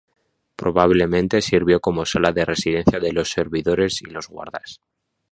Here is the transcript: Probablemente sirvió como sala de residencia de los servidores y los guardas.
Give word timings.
Probablemente 0.55 1.43
sirvió 1.43 1.79
como 1.79 2.07
sala 2.07 2.31
de 2.31 2.43
residencia 2.43 2.99
de 2.99 3.13
los 3.13 3.29
servidores 3.29 4.01
y 4.01 4.05
los 4.07 4.29
guardas. 4.29 4.81